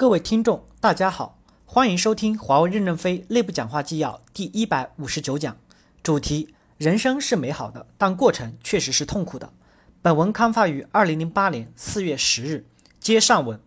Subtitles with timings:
[0.00, 5.58] 各位听众，大家好，欢迎收听华为任正非内部讲话纪要第一百五十九讲，
[6.02, 9.52] 主题：人生是美好的，但过程确实是痛苦的。
[10.00, 12.64] 本文刊发于二零零八年四月十日。
[12.98, 13.60] 接上文，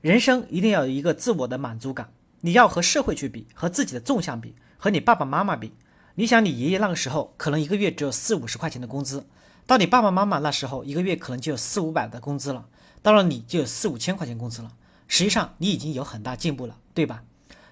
[0.00, 2.12] 人生一定要有一个自我的满足感，
[2.42, 5.72] 你要和社会去比，和自己的纵向比，和你爸爸妈妈比。
[6.14, 9.26] 你想，你爷爷那个时候可能一个月只有四五十块钱的工资，
[9.66, 12.68] 到你爸爸妈妈那时候，一个月可能就有四五百的工资了，
[13.02, 14.70] 到了你就有四五千块钱工资了。
[15.08, 17.22] 实际上，你已经有很大进步了，对吧？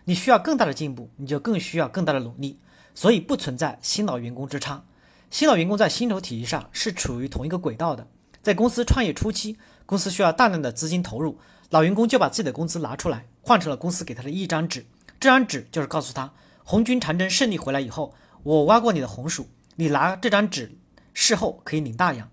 [0.05, 2.59] 你需要更大的进步，你就更需要更大的努力。
[2.95, 4.85] 所以不存在新老员工之差。
[5.31, 8.07] 新老员工在薪酬体系上是处于同一个轨道的。
[8.43, 9.57] 在公司创业初期，
[9.87, 11.39] 公司需要大量的资金投入，
[11.71, 14.85] 老员工就把自己的工资拿出来，换成了公司给他的一张纸。
[15.19, 16.33] 这张纸就是告诉他，
[16.65, 20.77] 红军长征胜利回来以后，我挖过你的红薯，你拿这张纸，
[21.15, 22.29] 事后可以领大洋。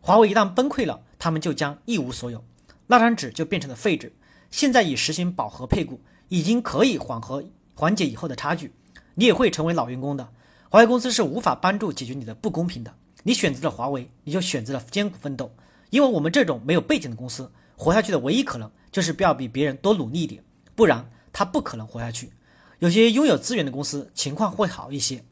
[0.00, 2.44] 华为一旦崩溃了，他们就将一无所有，
[2.88, 4.12] 那张纸就变成了废纸。
[4.54, 7.42] 现在已实行饱和配股，已经可以缓和
[7.74, 8.72] 缓解以后的差距。
[9.16, 10.28] 你也会成为老员工的。
[10.70, 12.94] 华为公司是无法帮助解决你的不公平的。
[13.24, 15.52] 你选择了华为，你就选择了艰苦奋斗。
[15.90, 20.40] 因为我们这种没有背景的公司，活下去的唯一可能就是不要比别人多努力一点，
[20.76, 22.30] 不然他不可能活下去。
[22.78, 25.24] 有些拥有资源的公司情况会好一些。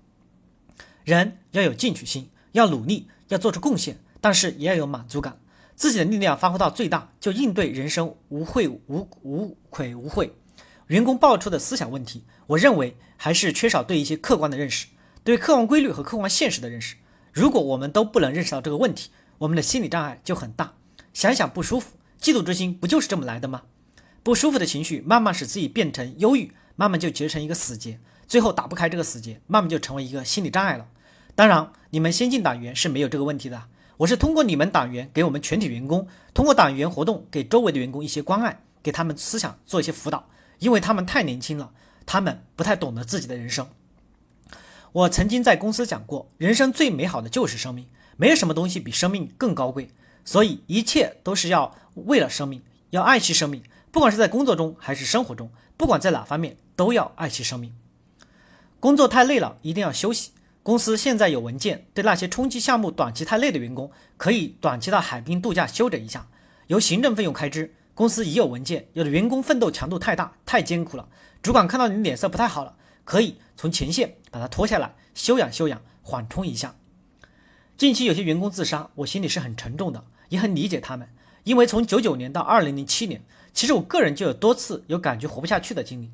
[1.05, 5.39] 人要有进取心，要努力，要做出贡献，但是也要有满足感。
[5.75, 10.33] 自己的力量发挥到最大，就应对人生无愧无无愧无悔。
[10.89, 14.87] 员工爆出的思想问题，我认为还是缺少对一些客观的认识，
[15.25, 16.97] 对客观规律和客观现实的认识。
[17.33, 20.75] 如果我们都不能认识到这个问题，我们的心理障碍就很大。
[21.15, 23.63] 想想不舒服，嫉妒之心不就是这么来的吗？
[24.23, 30.87] 不舒服的情绪慢慢使自己变成忧郁，慢慢就结成一个死结，最后打不开这个死结，慢慢就成为一个心理障碍了。
[31.35, 33.63] 当然，你们先进党员是没有这个问题的。
[34.03, 40.29] 我是通过你们党员给我们全体员工，通过党员活动给周围的员工一些关爱，给他们思想做一些辅导，
[40.59, 41.73] 因为他们太年轻了，
[42.05, 43.69] 他们不太懂得自己的人生。
[44.91, 49.89] 我曾经在公司讲过，人生最美好的就是生命，没有什么东西比生命更高贵，
[50.25, 52.61] 所以一切都是要为了生命，
[52.91, 53.63] 要爱惜生命，
[53.93, 57.73] 不管是在工作中还是生活中，不管在哪方面都要爱惜生命。
[58.81, 60.33] 工作太累了，一定要休息。
[60.63, 66.29] 公司现在有文件，对那些冲击项目短期太累的员工，可以短期到海滨度假休整一下，
[66.69, 67.75] 由行政费用开支。
[67.95, 71.09] 公司已有文件，有的员工奋斗强度太大，太艰苦了，
[71.43, 76.75] 主管看到你脸色不太好了，可以从前线把他拖下来休养休养，缓冲一下。
[77.77, 81.09] 近期有些员工自杀，我心里是很沉重的，也很理解他们，
[81.45, 86.11] 因为从九九年到二零零七年，其实我个人就有多次有感觉活不下去的经历，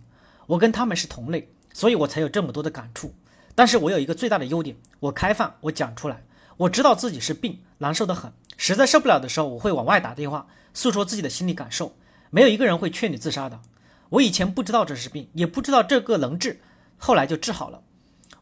[0.46, 3.14] 我跟他们是同类，所以我才有这么多的感触。
[3.58, 6.22] 但是我有一个最大的优点，我开放，我讲出来，
[6.58, 11.96] 我知道自己是病，难受的很，实在受不了的时候，我会往外打电话，诉说自己的心理感受。
[12.30, 13.58] 没有一个人会劝你自杀的。
[14.10, 16.60] 我以前不知道这是病，也不知道这个能治，
[16.98, 17.82] 后来就治好了。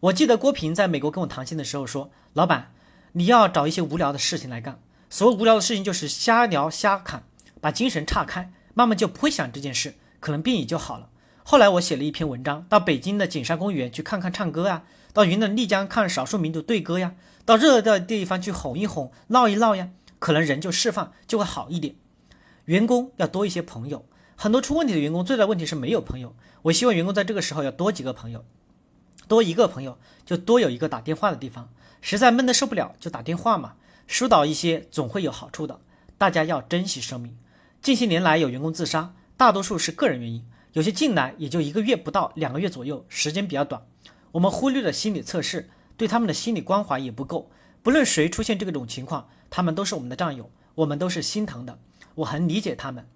[0.00, 2.74] 我记得郭平在美国跟我谈心的时候说：“老板，
[3.12, 4.78] 你要找一些无聊的事情来干，
[5.08, 7.22] 所谓无聊的事情就是瞎聊瞎侃，
[7.62, 11.08] 把精神岔开，慢慢就不会想这件事，可能病也就好了。”
[11.42, 14.82] 后来我写了一篇文章，到北京的景山公园去看看唱歌啊。
[15.16, 17.14] 到云南丽江看少数民族对歌呀，
[17.46, 19.88] 到热的地方去哄一哄、闹一闹呀，
[20.18, 21.94] 可能人就释放就会好一点。
[22.66, 24.04] 员工要多一些朋友，
[24.36, 26.36] 很多出问题的员工最大的问题是没有朋友。
[26.64, 28.44] 我希望员工在这个时候要多几个朋友，
[29.26, 31.70] 多一个朋友就多有一个打电话的地方。
[32.02, 33.76] 实在闷得受不了就打电话嘛，
[34.06, 35.80] 疏导一些总会有好处的。
[36.18, 37.38] 大家要珍惜生命。
[37.80, 40.44] 近些年来有员工自杀，大多数是个人原因，
[40.74, 43.80] 有些进来也就一个月不到两个月左右，时间比较短。
[44.32, 47.50] 我们忽略了心理测试，对他们的心理关怀也不够。
[47.82, 51.78] 不论谁出现这种情况，他们都是我们的战友，我们都是心疼的。
[52.16, 53.06] 我很理解他们，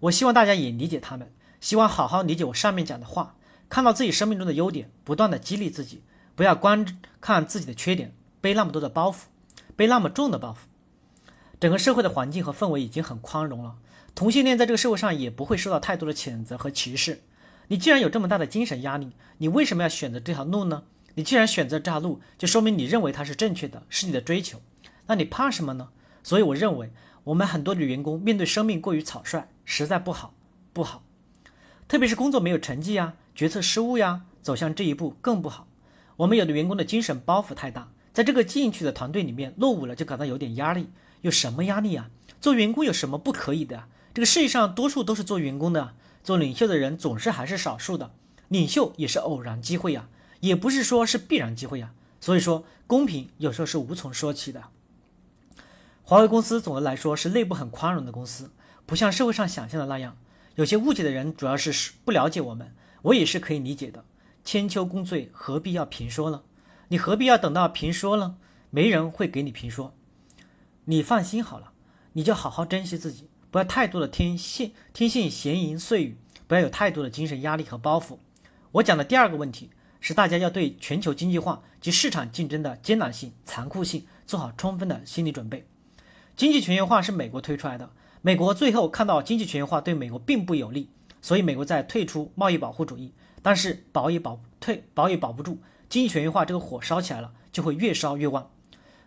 [0.00, 1.32] 我希望大家也理解他们。
[1.60, 3.36] 希望好好理解我上面讲的话，
[3.68, 6.02] 看到自己生命中的优点，不断的激励自己，
[6.34, 6.86] 不要光
[7.20, 9.16] 看自己的缺点，背那么多的包袱，
[9.76, 10.56] 背那么重的包袱。
[11.60, 13.76] 整个社会的环境和氛围已经很宽容了，
[14.14, 17.22] 同性恋在这个社会上也不会受到太多的谴责和歧视。
[17.72, 20.82] 你既然有这么大的精神压力，你为什么要选择这条路呢？
[21.14, 24.60] 你既然选择这条路，就说明你认为它是正确的，是你的追求。
[25.06, 25.88] 那你怕什么呢？
[26.22, 26.90] 所以我认为，
[27.24, 30.34] 我们很多的员工面对生命过于草率，实在不好，
[30.74, 31.02] 不好。
[31.88, 35.66] 特别是工作没有成绩呀，决策失误呀，走向这一步更不好。
[36.16, 40.90] 我们有的员工的精神包袱太大，在这个进去的团队里面落伍了，就感到有点压力。
[41.22, 42.10] 有什么压力啊？
[42.38, 43.84] 做员工有什么不可以的？
[44.12, 45.94] 这个世界上多数都是做员工的。
[46.22, 48.12] 做领袖的人总是还是少数的，
[48.48, 50.08] 领袖也是偶然机会呀，
[50.40, 51.92] 也不是说是必然机会呀。
[52.20, 54.64] 所以说，公平有时候是无从说起的。
[56.04, 58.50] 华为公司总的来说是内部很宽容的公司，
[58.86, 60.16] 不像社会上想象的那样，
[60.54, 64.04] 有些误解的人主要是不了解我们，我也是可以理解的。
[64.44, 66.42] 千秋功罪何必要评说呢？
[66.88, 68.36] 你何必要等到评说呢？
[68.70, 69.94] 没人会给你评说。
[70.84, 71.72] 你放心好了，
[72.12, 76.16] 你就好好珍惜自己，不要太多的听信听信闲言碎语，
[76.46, 78.16] 不要有太多的精神压力和包袱。
[78.72, 79.68] 我讲的第二个问题
[80.00, 85.66] 是，大家要对全球经济化及市场竞争的艰难性、残酷性做好充分的心理准备。
[86.34, 87.90] 经济全球化是美国推出来的。
[88.22, 90.88] 美国最后看到经济全球化对美国并不有利，
[91.20, 93.12] 所以美国在退出贸易保护主义。
[93.42, 95.58] 但是保也保退，保也保不住，
[95.90, 98.50] 经济全球化这个火烧起来了，就会越烧越旺。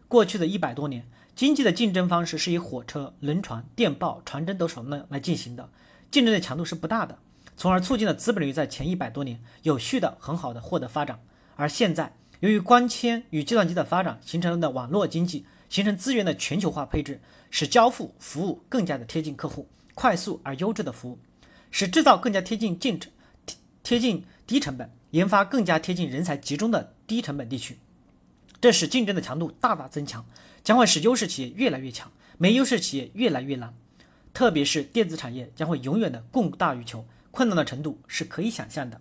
[0.07, 5.69] 过去的一百多年，经济的竞争方式是以火车、轮船、电报、传真等手段来进行的，
[6.09, 7.19] 竞争的强度是不大的，
[7.57, 11.19] 从而促进了资本主义在前一百多年有序的、很好的获得发展。
[11.57, 17.19] 而现在，由于光纤与计算机的发展，形成了网络经济，形成资源的全球化配置。
[17.51, 21.17] 使交付服务更加的贴近客户，快速而优质的服务，
[21.71, 23.09] 使制造更加贴近进程，
[23.45, 27.77] 贴贴近低成本，研发更加贴近人才集中的低成本地区，
[28.65, 30.25] 这使竞争的强度大大增强，
[30.63, 33.71] 将会使优势企业越来越强，没优势企业越来越难，
[34.33, 38.99] 特别是电子产业将会永远的供大于求，困难的程度是可以想象的。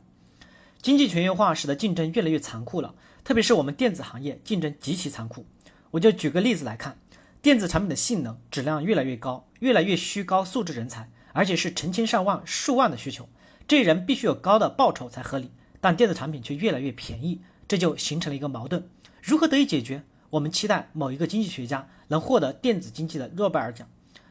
[0.83, 2.95] 经济全球化使得竞争越来越残酷了，
[3.25, 5.47] 特别是我们电子行业竞争极其残酷。
[5.93, 6.99] 我就举个例子来看。
[7.41, 13.31] 电子产品的性能、质量越来越高，越来越需高素质人才，而且是成千上万、数万的需求，
[13.67, 15.51] 这人必须有高的报酬才合理。
[15.81, 18.83] 但电子产品却越来越便宜，这就形成了一个矛盾：
[19.23, 20.03] 如何得以解决？
[20.31, 23.89] 我们期待某一个经济学家能获得电子经济的诺贝尔奖，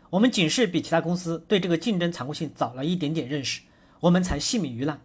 [0.10, 3.62] 我们仅是比其他公司对这个竞争残酷性早了一点点认识，
[4.02, 5.00] 我们才幸免于难。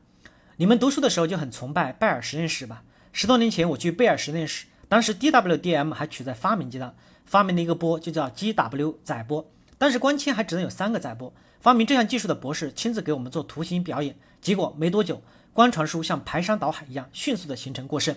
[0.57, 2.83] 你们读书的时候就很崇拜贝尔实验室吧？
[3.13, 6.95] 十多年前我去贝尔实验室，当时 DWDM 还处在发明阶段。
[7.25, 9.47] 发明了一个波，就叫 GW 载波，
[9.77, 11.31] 但是光纤还只能有三个载波。
[11.61, 15.21] 发明这项技术的博士亲自给我们做图形表演，结果没多久，
[15.59, 18.15] 光传输像排山倒海一样迅速的形成过剩，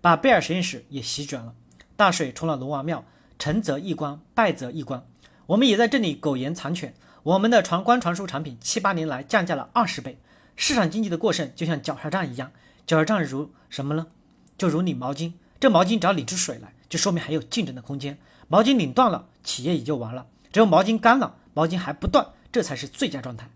[0.00, 1.52] 把贝尔实验室也席卷了。
[1.96, 3.04] 大水冲了龙王庙，
[3.36, 5.04] 成则一光，败则一光。
[5.46, 6.94] 我们也在这里苟延残喘。
[7.24, 10.20] 我们的传光传输产品七八年来降价了二十倍。
[10.54, 12.52] 市场经济的过剩就像绞杀战一样，
[12.86, 14.06] 绞杀战如什么呢？
[14.56, 18.16] 就如拧毛巾，这毛巾只要拧出水来，就说明还有竞争的空间。
[18.46, 20.28] 毛巾拧断了，企业也就完了。
[20.52, 23.50] 只有毛巾干了，毛巾还不断，这才是最佳状态。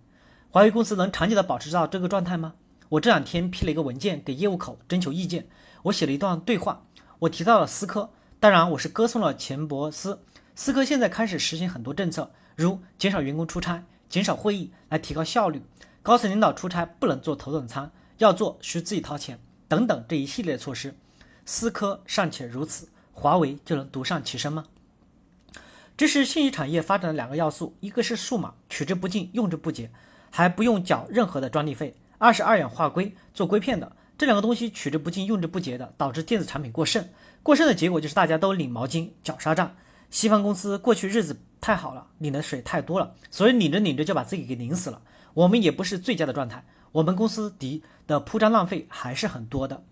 [0.50, 2.54] 华为公司能长久的保持到这个状态吗？
[2.90, 5.46] 我这两天批了一个文件给业务口征求意见，
[5.82, 6.84] 我写了一段对话，
[7.18, 10.22] 我提到了思科，当然我是歌颂了钱伯斯。
[10.54, 15.62] 思科现在开始实行很多政策，如减少员工出差、减少会议来提高效率，
[16.02, 19.38] 高层领导出差不能坐头等舱，要做需自己掏钱
[19.68, 20.94] 等等这一系列措施。
[21.44, 24.64] 思科尚且如此，华为就能独善其身吗？
[25.96, 29.90] 这是信息产业发展的两个要素，一个是数码取之不尽用之不竭，
[30.30, 37.08] 还不用缴任何的专利费；二是二氧化硅做硅片的，这两个东西取之不尽用之不竭的，导致电子产品过剩。
[37.42, 39.76] 过剩的结果就是大家都领毛巾绞杀战。
[40.10, 45.00] 西方公司过去日子太好了，领的水太多了，所以领着领着就把自己给拧死了。
[45.34, 49.82] 我们也不是最佳的状态，我们公司底的铺张浪费还是很多的。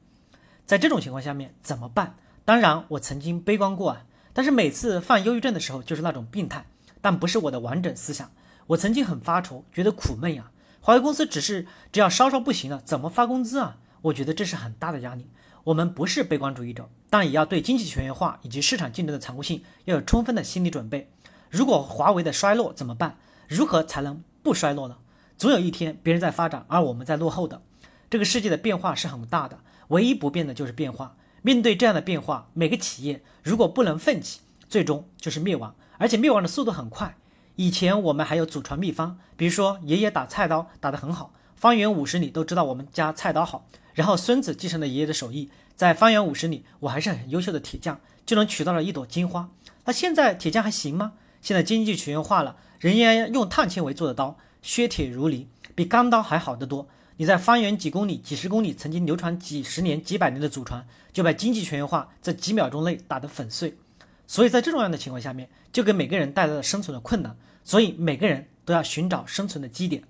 [0.64, 2.16] 在这种情况下面怎么办？
[2.44, 4.02] 当然，我曾经悲观过啊。
[4.32, 6.66] 但是每次犯忧郁症的时候，就是那种病态，
[7.00, 8.30] 但不是我的完整思想。
[8.66, 10.50] 我曾经很发愁，觉得苦闷呀。
[10.86, 13.78] 华为公司只是只要稍稍不行了，怎么发工资啊？
[14.02, 15.26] 我觉得这是很大的压力。
[15.64, 21.10] 我们不是悲观主义者，但也要对经济全球化以及市场竞争的残酷性要有充分的心理准备。
[21.50, 23.18] 如果华为的衰落怎么办？
[23.48, 24.98] 如何才能不衰落呢？
[25.36, 27.62] 总有一天别人在发展，而我们在落后的。
[28.08, 29.58] 这个世界的变化是很大的，
[29.88, 31.16] 唯一不变的就是变化。
[31.42, 37.16] 面对这样的变化，每个企业如果不能奋起，最终就是灭亡，而且灭亡的速度很快。
[37.56, 43.66] 以前我们还有祖传秘方，比如说爷爷打菜刀打得很好，方圆五十里都知道我们家菜刀好。
[43.94, 49.48] 然后孙子继承了爷爷的手艺，在方圆五十里，我还是很优秀的铁匠，就能取到了一朵金花。
[49.86, 51.14] 那现在铁匠还行吗？
[51.40, 56.86] 现在经济全球化了，人家用碳纤维做的刀，削铁如泥，比钢刀还好得多。
[57.16, 63.78] 你在方圆几公里、几十公里曾经流传几十年、几百年的祖传，就把经济全球化在几秒钟内打得粉碎。
[64.26, 67.36] 所以在这种样的情况下面，就给每个人带来了生存的困难。
[67.64, 70.04] 所以每个人都要寻找生存的基点。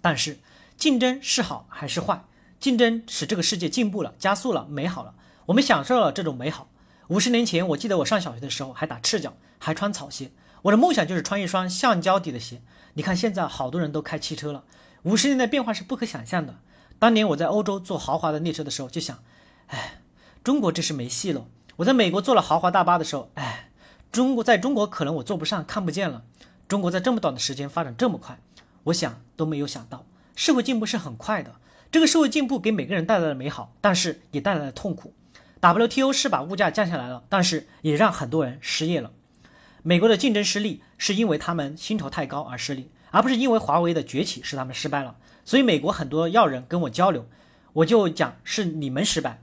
[0.00, 0.38] 但是
[0.76, 2.24] 竞争是好还是坏？
[2.60, 5.14] 竞争使这个世界进步了、加速了、美好了，
[5.46, 6.68] 我们享受了这种美好。
[7.08, 10.30] 五十年前，我记得我上小学的时候还打赤脚，还穿草鞋。
[10.62, 12.60] 我的梦想就是穿一双橡胶底的鞋。
[12.94, 14.64] 你看现在好多人都开汽车了。
[15.02, 16.58] 五十年的变化是不可想象的。
[16.98, 19.22] 当年我在欧洲坐豪华的列车的时候，就想，
[19.68, 20.00] 哎，
[20.44, 21.46] 中国这是没戏了。
[21.78, 23.70] 我在美国坐了豪华大巴的时候，哎，
[24.10, 26.24] 中国在中国可能我坐不上，看不见了。
[26.66, 28.36] 中国在这么短的时间发展这么快，
[28.82, 30.04] 我想都没有想到，
[30.34, 31.54] 社会进步是很快的。
[31.92, 35.14] 这个社会进步给每个人带来了美好，但是也带来了痛苦。
[35.60, 39.12] WTO 是把物价降下来了，但是也让很多人失业了。
[39.84, 45.14] 美国的竞争失利是因为他们薪酬太高而失利，而不是因为华为的崛起使他们失败了。
[45.44, 47.24] 所以美国很多要人跟我交流，
[47.72, 49.40] 我就讲是你们失败，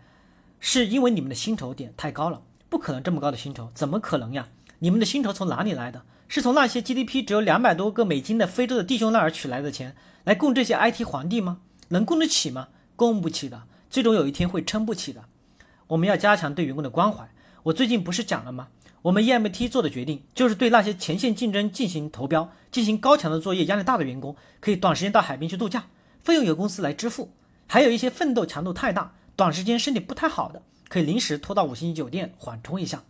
[0.67, 4.48] 是因为你们的薪酬点太高了，不可能这么高的薪酬，怎么可能呀？
[4.79, 6.01] 你们的薪酬从哪里来的？
[6.27, 11.60] 是从那些 GDP 只有两百多个美金的非洲的弟兄那儿取来的钱来供这些 IT 皇帝吗？
[11.89, 12.69] 能供得起吗？
[12.95, 15.25] 供不起的，最终有一天会撑不起的。
[15.86, 17.29] 我们要加强对员工的关怀。
[17.62, 18.69] 我最近不是讲了吗？
[19.03, 25.86] 我们 EMT 做的决定就是对那些前线竞争进行投标、进行高强度作业、压力大的员工，可以短时间到海边去度假，
[26.24, 27.31] 费用由公司来支付。
[27.67, 33.04] 还有一些奋斗强度太大、短时间身体不太好的，可以临时拖到五星级酒店缓冲一下。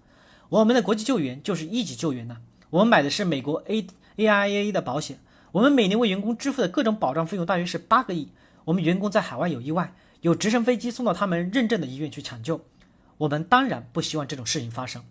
[0.50, 2.38] 我们的国际救援就是一级救援呢。
[2.72, 3.86] 我们买的是美国 A
[4.18, 5.20] AIA 的保险，
[5.52, 8.32] 我们每年为员工支付的各种保障费用大约是八个亿。
[8.66, 12.66] 我们员工在海外有意外，有直升飞机送到他们认证的医院去抢救。
[13.18, 15.04] 我们当然不希望这种事情发生。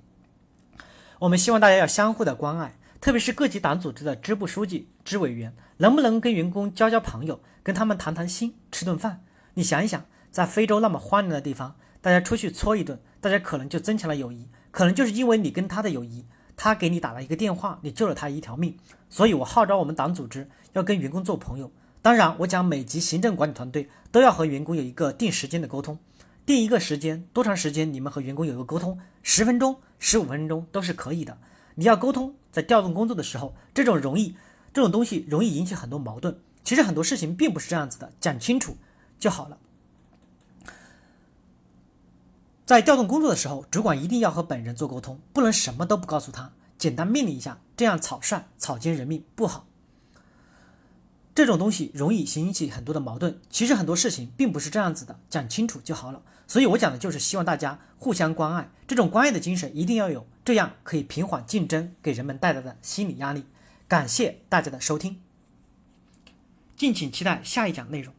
[1.21, 9.25] 我们希望大家要相互的关爱，特别是各级党组织的支部书记、支委员，能不能跟员工交交朋友，跟他们谈谈心，吃顿饭？
[9.54, 16.26] 你想一想，在非洲那么荒凉的地方，大家出去搓一顿，大家可能就增强了友谊，可能就是因为你跟他的友谊，
[16.56, 18.76] 他给你打了一个电话，你救了他一条命。
[19.08, 21.70] 所以我号召我们党组织要跟员工做朋友。
[22.02, 26.00] 当然，我讲每级行政管理团队都要和员工有一个定时间的沟通，
[26.44, 31.38] 定一个时间，多长时间你们和员工有一个沟通，十分钟、十五分钟都是可以的。
[31.76, 34.34] 你要沟通，在调动工作的时候，这种容易，
[34.72, 36.36] 这种东西容易引起很多矛盾。
[36.64, 38.76] 其实很多事情并不是这样子的，讲清楚
[39.20, 39.58] 就好了。
[42.66, 49.66] 在调动工作的时候，主管一定要和本人做沟通，不能什么都不告诉他，简单命令一下，这样草率、草菅人命不好。
[51.35, 56.23] 这种东西容易引起很多的矛盾，其实很多事情并不是这样子的，讲清楚就好了。
[56.47, 63.44] 所以我讲的就是希望大家互相关爱，这种关爱的精神一定要有，这样可以平缓竞争给人们带来的心理压力。
[63.87, 65.21] 感谢大家的收听，
[66.76, 68.14] 敬请期待下一讲内容。